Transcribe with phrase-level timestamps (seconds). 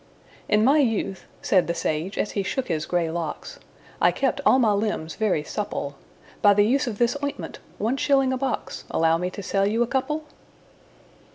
[0.49, 3.59] "In my youth," said the sage, as he shook his grey locks,
[4.01, 5.95] "I kept all my limbs very supple
[6.41, 9.83] By the use of this ointment one shilling a box Allow me to sell you
[9.83, 10.23] a couple?"